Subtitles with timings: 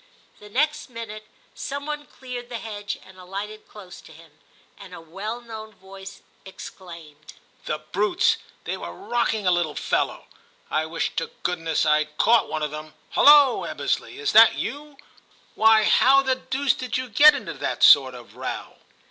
[0.39, 4.31] The next minute some one cleared the hedge and alighted close to him,
[4.79, 7.33] and a well known voice exclaimed,
[7.65, 8.37] 'The brutes!
[8.63, 10.25] they were rocking a little fellow;
[10.71, 12.95] I wish to good ness rd caught one of them.
[13.11, 13.63] Hullo!
[13.65, 14.97] Eb besley, is that you?
[15.53, 18.77] Why, how the deuce did you get into this sort of row